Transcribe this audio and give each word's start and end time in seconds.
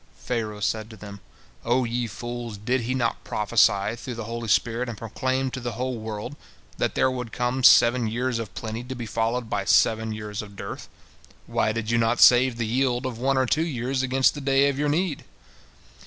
Pharaoh 0.17 0.61
said 0.61 0.89
to 0.89 0.97
them: 0.97 1.19
"O 1.63 1.83
ye 1.83 2.07
fools, 2.07 2.57
did 2.57 2.81
he 2.81 2.95
not 2.95 3.23
prophesy 3.23 3.95
through 3.95 4.15
the 4.15 4.23
holy 4.23 4.47
spirit 4.47 4.89
and 4.89 4.97
proclaim 4.97 5.51
to 5.51 5.59
the 5.59 5.73
whole 5.73 5.99
world, 5.99 6.35
that 6.79 6.95
there 6.95 7.11
would 7.11 7.31
come 7.31 7.63
seven 7.63 8.07
years 8.07 8.39
of 8.39 8.51
plenty 8.55 8.83
to 8.83 8.95
be 8.95 9.05
followed 9.05 9.47
by 9.47 9.63
seven 9.63 10.11
years 10.11 10.41
of 10.41 10.55
dearth? 10.55 10.89
Why 11.45 11.71
did 11.71 11.91
you 11.91 11.99
not 11.99 12.19
save 12.19 12.57
the 12.57 12.65
yield 12.65 13.05
of 13.05 13.19
one 13.19 13.37
or 13.37 13.45
two 13.45 13.61
years 13.63 14.01
against 14.01 14.33
the 14.33 14.41
day 14.41 14.69
of 14.69 14.79
your 14.79 14.89
need?" 14.89 15.23